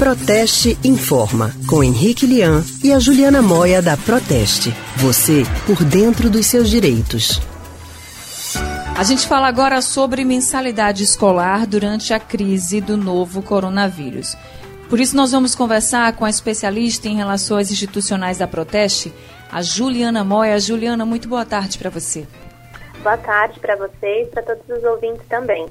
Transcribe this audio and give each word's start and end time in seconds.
Proteste 0.00 0.78
Informa, 0.82 1.50
com 1.68 1.84
Henrique 1.84 2.24
Lian 2.24 2.64
e 2.82 2.90
a 2.90 2.98
Juliana 2.98 3.42
Moia 3.42 3.82
da 3.82 3.98
Proteste. 3.98 4.74
Você 4.96 5.42
por 5.66 5.84
dentro 5.84 6.30
dos 6.30 6.46
seus 6.46 6.70
direitos. 6.70 7.38
A 8.96 9.04
gente 9.04 9.28
fala 9.28 9.46
agora 9.46 9.82
sobre 9.82 10.24
mensalidade 10.24 11.04
escolar 11.04 11.66
durante 11.66 12.14
a 12.14 12.18
crise 12.18 12.80
do 12.80 12.96
novo 12.96 13.42
coronavírus. 13.42 14.34
Por 14.88 14.98
isso, 14.98 15.14
nós 15.14 15.32
vamos 15.32 15.54
conversar 15.54 16.16
com 16.16 16.24
a 16.24 16.30
especialista 16.30 17.06
em 17.06 17.16
relações 17.16 17.70
institucionais 17.70 18.38
da 18.38 18.48
Proteste, 18.48 19.12
a 19.52 19.60
Juliana 19.60 20.24
Moia. 20.24 20.58
Juliana, 20.58 21.04
muito 21.04 21.28
boa 21.28 21.44
tarde 21.44 21.76
para 21.76 21.90
você. 21.90 22.26
Boa 23.02 23.18
tarde 23.18 23.60
para 23.60 23.76
vocês 23.76 24.28
e 24.28 24.30
para 24.30 24.44
todos 24.44 24.62
os 24.66 24.82
ouvintes 24.82 25.26
também. 25.28 25.66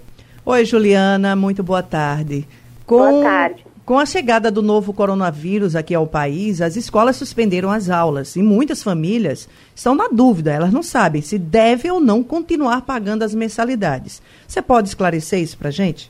Oi, 0.46 0.66
Juliana, 0.66 1.36
muito 1.36 1.64
boa 1.64 1.82
tarde. 1.82 2.48
Com... 2.86 2.98
Boa 2.98 3.24
tarde. 3.24 3.69
Com 3.90 3.98
a 3.98 4.06
chegada 4.06 4.52
do 4.52 4.62
novo 4.62 4.94
coronavírus 4.94 5.76
aqui 5.76 5.96
ao 5.96 6.06
país, 6.06 6.62
as 6.62 6.76
escolas 6.76 7.16
suspenderam 7.16 7.72
as 7.72 7.90
aulas 7.90 8.36
e 8.36 8.44
muitas 8.44 8.84
famílias 8.84 9.50
estão 9.76 9.96
na 9.96 10.08
dúvida, 10.08 10.54
elas 10.54 10.72
não 10.72 10.84
sabem 10.84 11.24
se 11.24 11.40
devem 11.40 11.90
ou 11.90 12.00
não 12.00 12.24
continuar 12.24 12.86
pagando 12.86 13.24
as 13.24 13.34
mensalidades. 13.34 14.22
Você 14.48 14.62
pode 14.62 14.90
esclarecer 14.90 15.40
isso 15.40 15.58
para 15.58 15.72
gente? 15.72 16.08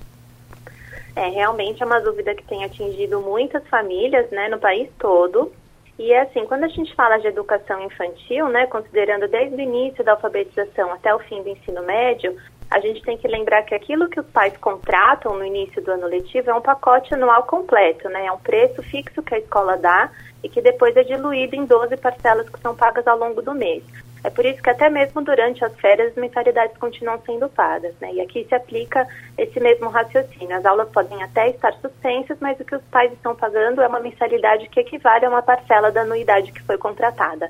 É, 1.15 1.29
realmente 1.29 1.81
é 1.81 1.85
uma 1.85 2.01
dúvida 2.01 2.35
que 2.35 2.43
tem 2.43 2.65
atingido 2.65 3.21
muitas 3.21 3.65
famílias 3.69 4.29
né, 4.29 4.49
no 4.49 4.59
país 4.59 4.89
todo. 4.99 5.49
E 5.97 6.11
é 6.11 6.23
assim, 6.23 6.45
quando 6.47 6.65
a 6.65 6.67
gente 6.67 6.93
fala 6.95 7.17
de 7.17 7.27
educação 7.27 7.81
infantil, 7.85 8.49
né, 8.49 8.65
considerando 8.65 9.25
desde 9.29 9.55
o 9.55 9.61
início 9.61 10.03
da 10.03 10.11
alfabetização 10.11 10.91
até 10.91 11.15
o 11.15 11.19
fim 11.19 11.41
do 11.43 11.47
ensino 11.47 11.81
médio, 11.83 12.35
a 12.69 12.79
gente 12.79 13.01
tem 13.01 13.17
que 13.17 13.27
lembrar 13.27 13.63
que 13.63 13.73
aquilo 13.73 14.09
que 14.09 14.19
os 14.19 14.27
pais 14.27 14.55
contratam 14.57 15.35
no 15.35 15.43
início 15.43 15.81
do 15.81 15.91
ano 15.91 16.07
letivo 16.07 16.51
é 16.51 16.53
um 16.53 16.61
pacote 16.61 17.13
anual 17.13 17.43
completo, 17.43 18.07
né? 18.09 18.27
É 18.27 18.31
um 18.31 18.37
preço 18.37 18.83
fixo 18.83 19.23
que 19.23 19.33
a 19.33 19.39
escola 19.39 19.75
dá 19.75 20.11
e 20.43 20.49
que 20.49 20.61
depois 20.61 20.95
é 20.95 21.03
diluído 21.03 21.55
em 21.55 21.65
12 21.65 21.97
parcelas 21.97 22.47
que 22.47 22.59
são 22.59 22.75
pagas 22.75 23.07
ao 23.07 23.17
longo 23.17 23.41
do 23.41 23.55
mês. 23.55 23.83
É 24.23 24.29
por 24.29 24.45
isso 24.45 24.61
que 24.61 24.69
até 24.69 24.89
mesmo 24.89 25.21
durante 25.21 25.63
as 25.63 25.73
férias 25.79 26.09
as 26.09 26.15
mensalidades 26.15 26.77
continuam 26.77 27.19
sendo 27.25 27.47
pagas, 27.49 27.95
né? 28.01 28.13
E 28.13 28.21
aqui 28.21 28.45
se 28.47 28.53
aplica 28.53 29.07
esse 29.37 29.59
mesmo 29.59 29.89
raciocínio. 29.89 30.57
As 30.57 30.65
aulas 30.65 30.89
podem 30.89 31.23
até 31.23 31.49
estar 31.49 31.73
suspensas, 31.75 32.37
mas 32.41 32.59
o 32.59 32.65
que 32.65 32.75
os 32.75 32.83
pais 32.91 33.11
estão 33.13 33.33
pagando 33.33 33.81
é 33.81 33.87
uma 33.87 33.99
mensalidade 33.99 34.67
que 34.67 34.81
equivale 34.81 35.25
a 35.25 35.29
uma 35.29 35.41
parcela 35.41 35.91
da 35.91 36.01
anuidade 36.01 36.51
que 36.51 36.61
foi 36.63 36.77
contratada. 36.77 37.49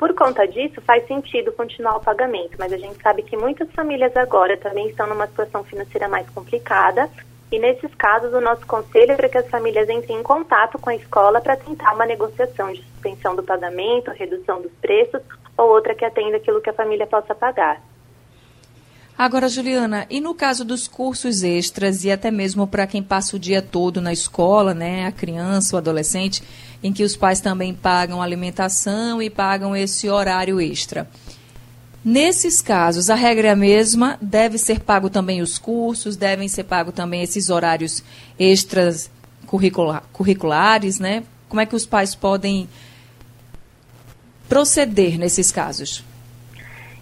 Por 0.00 0.14
conta 0.14 0.48
disso, 0.48 0.80
faz 0.80 1.06
sentido 1.06 1.52
continuar 1.52 1.96
o 1.96 2.00
pagamento, 2.00 2.56
mas 2.58 2.72
a 2.72 2.78
gente 2.78 3.02
sabe 3.02 3.22
que 3.22 3.36
muitas 3.36 3.70
famílias 3.72 4.16
agora 4.16 4.56
também 4.56 4.88
estão 4.88 5.06
numa 5.06 5.26
situação 5.26 5.62
financeira 5.62 6.08
mais 6.08 6.26
complicada. 6.30 7.10
E 7.52 7.58
nesses 7.58 7.94
casos, 7.96 8.32
o 8.32 8.40
nosso 8.40 8.66
conselho 8.66 9.12
é 9.12 9.16
para 9.16 9.28
que 9.28 9.36
as 9.36 9.50
famílias 9.50 9.90
entrem 9.90 10.18
em 10.18 10.22
contato 10.22 10.78
com 10.78 10.88
a 10.88 10.94
escola 10.94 11.38
para 11.42 11.54
tentar 11.54 11.92
uma 11.92 12.06
negociação 12.06 12.72
de 12.72 12.82
suspensão 12.82 13.36
do 13.36 13.42
pagamento, 13.42 14.10
redução 14.12 14.62
dos 14.62 14.72
preços 14.80 15.20
ou 15.54 15.68
outra 15.68 15.94
que 15.94 16.06
atenda 16.06 16.38
aquilo 16.38 16.62
que 16.62 16.70
a 16.70 16.72
família 16.72 17.06
possa 17.06 17.34
pagar. 17.34 17.82
Agora, 19.16 19.48
Juliana, 19.48 20.06
e 20.08 20.20
no 20.20 20.34
caso 20.34 20.64
dos 20.64 20.88
cursos 20.88 21.42
extras 21.42 22.04
e 22.04 22.10
até 22.10 22.30
mesmo 22.30 22.66
para 22.66 22.86
quem 22.86 23.02
passa 23.02 23.36
o 23.36 23.38
dia 23.38 23.60
todo 23.60 24.00
na 24.00 24.12
escola, 24.12 24.72
né, 24.72 25.06
a 25.06 25.12
criança, 25.12 25.76
o 25.76 25.78
adolescente, 25.78 26.42
em 26.82 26.92
que 26.92 27.04
os 27.04 27.16
pais 27.16 27.40
também 27.40 27.74
pagam 27.74 28.22
alimentação 28.22 29.20
e 29.20 29.28
pagam 29.28 29.76
esse 29.76 30.08
horário 30.08 30.60
extra. 30.60 31.06
Nesses 32.02 32.62
casos, 32.62 33.10
a 33.10 33.14
regra 33.14 33.48
é 33.48 33.50
a 33.50 33.56
mesma, 33.56 34.18
deve 34.22 34.56
ser 34.56 34.80
pago 34.80 35.10
também 35.10 35.42
os 35.42 35.58
cursos, 35.58 36.16
devem 36.16 36.48
ser 36.48 36.64
pago 36.64 36.90
também 36.90 37.22
esses 37.22 37.50
horários 37.50 38.02
extras 38.38 39.10
curricular, 39.46 40.02
curriculares, 40.10 40.98
né? 40.98 41.24
Como 41.46 41.60
é 41.60 41.66
que 41.66 41.76
os 41.76 41.84
pais 41.84 42.14
podem 42.14 42.66
proceder 44.48 45.18
nesses 45.18 45.52
casos? 45.52 46.02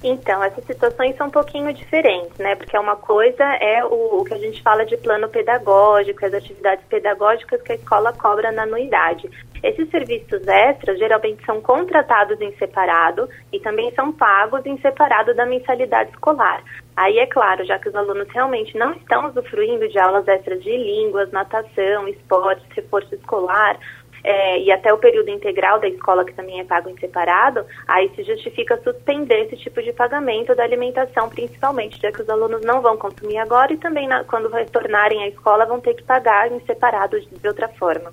Então, 0.02 0.42
essas 0.44 0.64
situações 0.64 1.16
são 1.16 1.26
um 1.26 1.30
pouquinho 1.30 1.72
diferentes, 1.72 2.36
né? 2.38 2.54
Porque 2.54 2.78
uma 2.78 2.94
coisa 2.94 3.44
é 3.60 3.84
o, 3.84 4.20
o, 4.20 4.24
que 4.24 4.34
a 4.34 4.38
gente 4.38 4.62
fala 4.62 4.86
de 4.86 4.96
plano 4.96 5.28
pedagógico, 5.28 6.24
as 6.24 6.32
atividades 6.32 6.84
pedagógicas 6.86 7.60
que 7.62 7.72
a 7.72 7.74
escola 7.74 8.12
cobra 8.12 8.52
na 8.52 8.62
anuidade. 8.62 9.28
Esses 9.60 9.90
serviços 9.90 10.46
extras 10.46 10.98
geralmente 11.00 11.44
são 11.44 11.60
contratados 11.60 12.40
em 12.40 12.52
separado 12.56 13.28
e 13.52 13.58
também 13.58 13.92
são 13.92 14.12
pagos 14.12 14.64
em 14.64 14.78
separado 14.78 15.34
da 15.34 15.44
mensalidade 15.44 16.10
escolar. 16.10 16.62
Aí 16.96 17.18
é 17.18 17.26
claro, 17.26 17.64
já 17.64 17.76
que 17.78 17.88
os 17.88 17.94
alunos 17.94 18.28
realmente 18.30 18.76
não 18.78 18.92
estão 18.92 19.26
usufruindo 19.26 19.88
de 19.88 19.98
aulas 19.98 20.28
extras 20.28 20.62
de 20.62 20.76
línguas, 20.76 21.32
natação, 21.32 22.06
esportes, 22.06 22.64
reforço 22.70 23.14
escolar, 23.16 23.76
é, 24.24 24.60
e 24.60 24.70
até 24.70 24.92
o 24.92 24.98
período 24.98 25.30
integral 25.30 25.80
da 25.80 25.88
escola, 25.88 26.24
que 26.24 26.34
também 26.34 26.60
é 26.60 26.64
pago 26.64 26.88
em 26.88 26.98
separado, 26.98 27.64
aí 27.86 28.10
se 28.14 28.22
justifica 28.24 28.80
suspender 28.82 29.44
esse 29.44 29.56
tipo 29.56 29.82
de 29.82 29.92
pagamento 29.92 30.54
da 30.54 30.64
alimentação, 30.64 31.28
principalmente, 31.28 32.00
já 32.00 32.10
que 32.12 32.22
os 32.22 32.28
alunos 32.28 32.62
não 32.62 32.80
vão 32.80 32.96
consumir 32.96 33.38
agora 33.38 33.72
e 33.72 33.76
também 33.76 34.08
na, 34.08 34.24
quando 34.24 34.48
retornarem 34.48 35.22
à 35.22 35.28
escola 35.28 35.66
vão 35.66 35.80
ter 35.80 35.94
que 35.94 36.02
pagar 36.02 36.50
em 36.50 36.60
separado 36.60 37.18
de, 37.20 37.48
outra 37.48 37.68
forma. 37.68 38.12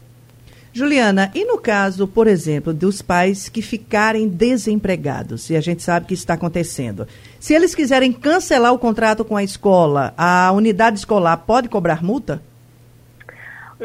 Juliana, 0.74 1.32
e 1.34 1.46
no 1.46 1.58
caso, 1.58 2.06
por 2.06 2.28
exemplo, 2.28 2.74
dos 2.74 3.02
pais 3.02 3.48
que 3.48 3.62
ficarem 3.62 4.28
desempregados, 4.28 5.50
e 5.50 5.56
a 5.56 5.62
gente 5.62 5.82
sabe 5.82 6.06
que 6.06 6.14
isso 6.14 6.24
está 6.24 6.34
acontecendo, 6.34 7.08
se 7.40 7.54
eles 7.54 7.74
quiserem 7.74 8.12
cancelar 8.12 8.74
o 8.74 8.80
contrato 8.80 9.24
com 9.24 9.38
a 9.38 9.44
escola, 9.44 10.14
a 10.18 10.52
unidade 10.52 11.00
escolar 11.00 11.38
pode 11.38 11.70
cobrar 11.70 12.04
multa? 12.04 12.42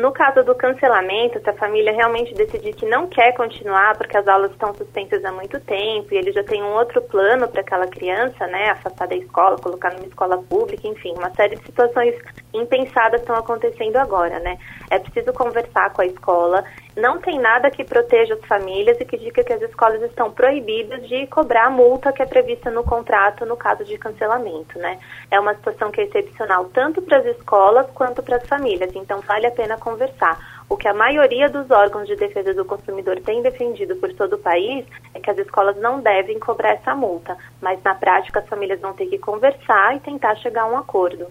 No 0.01 0.13
caso 0.13 0.43
do 0.43 0.55
cancelamento, 0.55 1.39
se 1.41 1.51
a 1.51 1.53
família 1.53 1.93
realmente 1.93 2.33
decidir 2.33 2.75
que 2.75 2.87
não 2.87 3.07
quer 3.07 3.35
continuar 3.35 3.99
porque 3.99 4.17
as 4.17 4.27
aulas 4.27 4.51
estão 4.51 4.75
suspensas 4.75 5.23
há 5.23 5.31
muito 5.31 5.61
tempo 5.61 6.15
e 6.15 6.17
ele 6.17 6.33
já 6.33 6.43
tem 6.43 6.63
um 6.63 6.73
outro 6.73 7.03
plano 7.03 7.47
para 7.47 7.61
aquela 7.61 7.87
criança, 7.87 8.47
né, 8.47 8.71
afastar 8.71 9.09
da 9.09 9.15
escola, 9.15 9.59
colocar 9.59 9.93
numa 9.93 10.07
escola 10.07 10.39
pública, 10.39 10.89
enfim, 10.89 11.13
uma 11.19 11.29
série 11.35 11.57
de 11.57 11.67
situações 11.67 12.15
impensadas 12.53 13.21
estão 13.21 13.37
acontecendo 13.37 13.97
agora, 13.97 14.39
né? 14.41 14.59
É 14.91 14.99
preciso 14.99 15.33
conversar 15.33 15.93
com 15.93 16.03
a 16.03 16.07
escola. 16.07 16.65
Não 16.97 17.19
tem 17.19 17.39
nada 17.39 17.71
que 17.71 17.85
proteja 17.85 18.35
as 18.35 18.45
famílias 18.47 19.01
e 19.01 19.05
que 19.05 19.17
diga 19.17 19.45
que 19.45 19.53
as 19.53 19.63
escolas 19.63 20.03
estão 20.03 20.33
proibidas 20.33 21.07
de 21.09 21.27
cobrar 21.29 21.67
a 21.67 21.71
multa 21.71 22.13
que 22.13 22.23
é 22.23 22.27
prevista 22.27 22.71
no 22.71 22.83
contrato 22.83 23.47
no 23.47 23.57
caso 23.57 23.85
de 23.85 23.97
cancelamento, 23.97 24.79
né? 24.79 24.99
É 25.31 25.39
uma 25.39 25.55
situação 25.55 25.91
que 25.91 26.01
é 26.01 26.05
excepcional 26.05 26.67
tanto 26.67 27.01
para 27.03 27.19
as 27.19 27.27
escolas 27.27 27.87
quanto 27.95 28.23
para 28.23 28.37
as 28.37 28.47
famílias, 28.47 28.91
então 28.95 29.21
vale 29.21 29.47
a 29.47 29.51
pena 29.51 29.79
conversar. 29.79 30.39
O 30.69 30.77
que 30.77 30.87
a 30.87 30.95
maioria 30.95 31.49
dos 31.49 31.69
órgãos 31.71 32.07
de 32.07 32.15
defesa 32.15 32.55
do 32.55 32.65
consumidor 32.65 33.21
tem 33.21 33.43
defendido 33.43 33.97
por 33.97 34.13
todo 34.15 34.35
o 34.35 34.39
país 34.39 34.87
é 35.13 35.19
que 35.19 35.31
as 35.31 35.39
escolas 35.39 35.77
não 35.77 36.01
devem 36.01 36.39
cobrar 36.39 36.75
essa 36.75 36.95
multa, 36.95 37.37
mas 37.61 37.83
na 37.83 37.95
prática 37.95 38.39
as 38.41 38.49
famílias 38.49 38.81
vão 38.81 38.93
ter 38.93 39.07
que 39.07 39.19
conversar 39.19 39.97
e 39.97 40.01
tentar 40.01 40.37
chegar 40.37 40.63
a 40.63 40.67
um 40.67 40.77
acordo. 40.77 41.27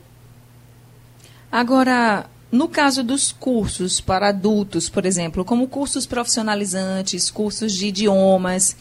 Agora, 1.51 2.29
no 2.51 2.67
caso 2.67 3.03
dos 3.03 3.31
cursos 3.31 3.99
para 3.99 4.29
adultos, 4.29 4.89
por 4.89 5.05
exemplo, 5.05 5.43
como 5.43 5.67
cursos 5.67 6.05
profissionalizantes, 6.05 7.31
cursos 7.31 7.73
de 7.73 7.87
idiomas, 7.87 8.75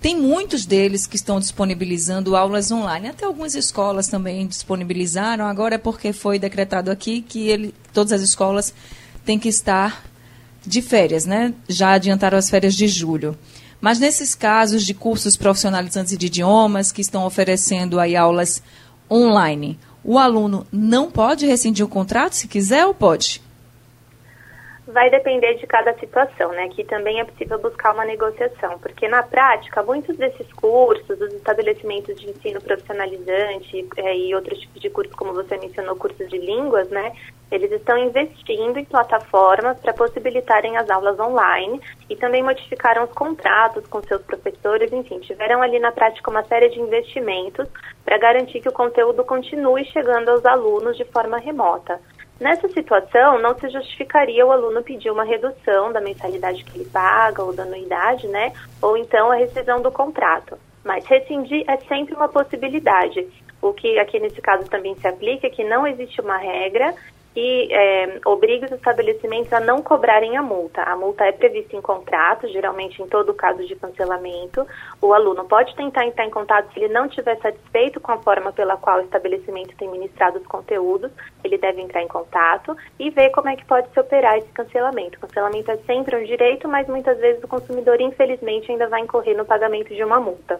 tem 0.00 0.16
muitos 0.16 0.64
deles 0.66 1.06
que 1.06 1.16
estão 1.16 1.40
disponibilizando 1.40 2.36
aulas 2.36 2.70
online. 2.70 3.08
Até 3.08 3.24
algumas 3.24 3.54
escolas 3.54 4.06
também 4.08 4.46
disponibilizaram. 4.46 5.46
Agora 5.46 5.76
é 5.76 5.78
porque 5.78 6.12
foi 6.12 6.38
decretado 6.38 6.90
aqui 6.90 7.22
que 7.22 7.48
ele, 7.48 7.74
todas 7.92 8.12
as 8.12 8.22
escolas 8.22 8.72
têm 9.24 9.38
que 9.38 9.48
estar 9.48 10.04
de 10.64 10.82
férias, 10.82 11.24
né? 11.24 11.54
Já 11.68 11.92
adiantaram 11.92 12.38
as 12.38 12.50
férias 12.50 12.74
de 12.74 12.86
julho. 12.86 13.36
Mas 13.80 13.98
nesses 13.98 14.34
casos 14.34 14.84
de 14.84 14.94
cursos 14.94 15.36
profissionalizantes 15.36 16.16
de 16.16 16.26
idiomas 16.26 16.92
que 16.92 17.00
estão 17.00 17.24
oferecendo 17.24 17.98
aí 17.98 18.16
aulas 18.16 18.62
online, 19.10 19.78
o 20.06 20.18
aluno 20.18 20.64
não 20.70 21.10
pode 21.10 21.46
rescindir 21.46 21.84
o 21.84 21.88
contrato 21.88 22.34
se 22.34 22.46
quiser 22.46 22.86
ou 22.86 22.94
pode? 22.94 23.42
Vai 24.86 25.10
depender 25.10 25.54
de 25.54 25.66
cada 25.66 25.92
situação, 25.98 26.52
né? 26.52 26.62
Aqui 26.62 26.84
também 26.84 27.18
é 27.18 27.24
possível 27.24 27.58
buscar 27.58 27.92
uma 27.92 28.04
negociação, 28.04 28.78
porque 28.78 29.08
na 29.08 29.20
prática, 29.20 29.82
muitos 29.82 30.16
desses 30.16 30.52
cursos, 30.52 31.20
os 31.20 31.34
estabelecimentos 31.34 32.14
de 32.20 32.30
ensino 32.30 32.60
profissionalizante 32.60 33.84
é, 33.96 34.16
e 34.16 34.32
outros 34.32 34.60
tipos 34.60 34.80
de 34.80 34.88
cursos, 34.88 35.12
como 35.16 35.34
você 35.34 35.58
mencionou, 35.58 35.96
cursos 35.96 36.28
de 36.28 36.38
línguas, 36.38 36.88
né? 36.88 37.12
Eles 37.50 37.72
estão 37.72 37.98
investindo 37.98 38.78
em 38.78 38.84
plataformas 38.84 39.76
para 39.80 39.92
possibilitarem 39.92 40.76
as 40.76 40.88
aulas 40.88 41.18
online 41.18 41.80
e 42.08 42.14
também 42.14 42.44
modificaram 42.44 43.04
os 43.04 43.12
contratos 43.12 43.84
com 43.88 44.00
seus 44.04 44.22
professores, 44.22 44.92
enfim, 44.92 45.18
tiveram 45.18 45.62
ali 45.62 45.80
na 45.80 45.90
prática 45.90 46.30
uma 46.30 46.44
série 46.44 46.68
de 46.68 46.80
investimentos 46.80 47.68
para 48.04 48.18
garantir 48.18 48.60
que 48.60 48.68
o 48.68 48.72
conteúdo 48.72 49.24
continue 49.24 49.84
chegando 49.86 50.28
aos 50.28 50.46
alunos 50.46 50.96
de 50.96 51.04
forma 51.06 51.38
remota. 51.38 52.00
Nessa 52.38 52.68
situação, 52.68 53.38
não 53.38 53.58
se 53.58 53.68
justificaria 53.70 54.44
o 54.44 54.52
aluno 54.52 54.82
pedir 54.82 55.10
uma 55.10 55.24
redução 55.24 55.90
da 55.90 56.00
mensalidade 56.00 56.64
que 56.64 56.78
ele 56.78 56.88
paga 56.90 57.42
ou 57.42 57.54
da 57.54 57.62
anuidade, 57.62 58.28
né? 58.28 58.52
Ou 58.82 58.96
então 58.96 59.30
a 59.30 59.36
rescisão 59.36 59.80
do 59.80 59.90
contrato. 59.90 60.58
Mas 60.84 61.06
rescindir 61.06 61.64
é 61.66 61.78
sempre 61.78 62.14
uma 62.14 62.28
possibilidade. 62.28 63.26
O 63.62 63.72
que 63.72 63.98
aqui 63.98 64.20
nesse 64.20 64.40
caso 64.40 64.68
também 64.68 64.94
se 64.96 65.08
aplica 65.08 65.46
é 65.46 65.50
que 65.50 65.64
não 65.64 65.86
existe 65.86 66.20
uma 66.20 66.36
regra 66.36 66.94
que 67.36 67.68
é, 67.70 68.18
obrigue 68.24 68.64
os 68.64 68.72
estabelecimentos 68.72 69.52
a 69.52 69.60
não 69.60 69.82
cobrarem 69.82 70.38
a 70.38 70.42
multa. 70.42 70.82
A 70.82 70.96
multa 70.96 71.22
é 71.26 71.32
prevista 71.32 71.76
em 71.76 71.82
contrato, 71.82 72.48
geralmente 72.48 73.02
em 73.02 73.06
todo 73.06 73.34
caso 73.34 73.62
de 73.66 73.76
cancelamento. 73.76 74.66
O 75.02 75.12
aluno 75.12 75.44
pode 75.44 75.76
tentar 75.76 76.06
entrar 76.06 76.24
em 76.24 76.30
contato 76.30 76.72
se 76.72 76.80
ele 76.80 76.94
não 76.94 77.04
estiver 77.04 77.36
satisfeito 77.36 78.00
com 78.00 78.10
a 78.10 78.16
forma 78.22 78.52
pela 78.52 78.78
qual 78.78 79.00
o 79.00 79.02
estabelecimento 79.02 79.76
tem 79.76 79.86
ministrado 79.90 80.38
os 80.38 80.46
conteúdos, 80.46 81.12
ele 81.44 81.58
deve 81.58 81.82
entrar 81.82 82.02
em 82.02 82.08
contato 82.08 82.74
e 82.98 83.10
ver 83.10 83.28
como 83.28 83.50
é 83.50 83.56
que 83.56 83.66
pode 83.66 83.92
se 83.92 84.00
operar 84.00 84.38
esse 84.38 84.48
cancelamento. 84.52 85.18
O 85.18 85.20
cancelamento 85.20 85.70
é 85.70 85.76
sempre 85.84 86.16
um 86.16 86.24
direito, 86.24 86.66
mas 86.66 86.88
muitas 86.88 87.18
vezes 87.18 87.44
o 87.44 87.48
consumidor, 87.48 88.00
infelizmente, 88.00 88.72
ainda 88.72 88.88
vai 88.88 89.02
incorrer 89.02 89.36
no 89.36 89.44
pagamento 89.44 89.94
de 89.94 90.02
uma 90.02 90.18
multa. 90.18 90.58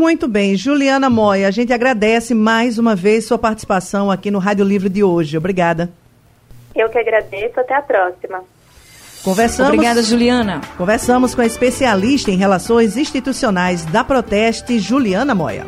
Muito 0.00 0.26
bem, 0.26 0.56
Juliana 0.56 1.10
Moya, 1.10 1.46
a 1.46 1.50
gente 1.50 1.74
agradece 1.74 2.34
mais 2.34 2.78
uma 2.78 2.96
vez 2.96 3.26
sua 3.26 3.36
participação 3.36 4.10
aqui 4.10 4.30
no 4.30 4.38
Rádio 4.38 4.64
Livre 4.64 4.88
de 4.88 5.04
hoje. 5.04 5.36
Obrigada. 5.36 5.90
Eu 6.74 6.88
que 6.88 6.96
agradeço, 6.96 7.60
até 7.60 7.74
a 7.74 7.82
próxima. 7.82 8.42
Conversamos, 9.22 9.70
Obrigada, 9.70 10.02
Juliana. 10.02 10.62
Conversamos 10.78 11.34
com 11.34 11.42
a 11.42 11.46
especialista 11.46 12.30
em 12.30 12.38
relações 12.38 12.96
institucionais 12.96 13.84
da 13.84 14.02
Proteste, 14.02 14.78
Juliana 14.78 15.34
Moya. 15.34 15.66